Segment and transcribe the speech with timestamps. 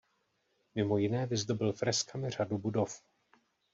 [0.75, 3.01] Mimo jiné vyzdobil freskami řadu budov.